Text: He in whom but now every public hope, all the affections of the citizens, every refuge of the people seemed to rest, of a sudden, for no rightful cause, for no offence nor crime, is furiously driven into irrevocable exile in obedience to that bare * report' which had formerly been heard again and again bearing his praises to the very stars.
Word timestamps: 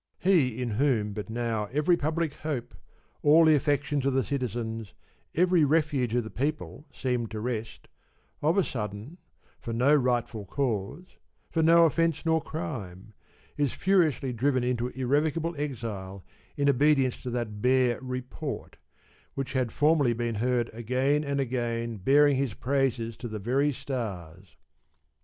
He 0.17 0.59
in 0.59 0.71
whom 0.81 1.13
but 1.13 1.29
now 1.29 1.65
every 1.65 1.95
public 1.95 2.33
hope, 2.33 2.73
all 3.21 3.45
the 3.45 3.53
affections 3.53 4.03
of 4.03 4.15
the 4.15 4.23
citizens, 4.23 4.95
every 5.35 5.63
refuge 5.63 6.15
of 6.15 6.23
the 6.23 6.31
people 6.31 6.87
seemed 6.91 7.29
to 7.29 7.39
rest, 7.39 7.87
of 8.41 8.57
a 8.57 8.63
sudden, 8.63 9.19
for 9.59 9.73
no 9.73 9.93
rightful 9.93 10.45
cause, 10.47 11.05
for 11.51 11.61
no 11.61 11.85
offence 11.85 12.25
nor 12.25 12.41
crime, 12.41 13.13
is 13.57 13.73
furiously 13.73 14.33
driven 14.33 14.63
into 14.63 14.87
irrevocable 14.87 15.53
exile 15.55 16.23
in 16.57 16.67
obedience 16.67 17.21
to 17.21 17.29
that 17.29 17.61
bare 17.61 18.01
* 18.01 18.01
report' 18.01 18.77
which 19.35 19.53
had 19.53 19.71
formerly 19.71 20.13
been 20.13 20.33
heard 20.41 20.71
again 20.73 21.23
and 21.23 21.39
again 21.39 21.97
bearing 21.97 22.37
his 22.37 22.55
praises 22.55 23.15
to 23.17 23.27
the 23.27 23.37
very 23.37 23.71
stars. 23.71 24.55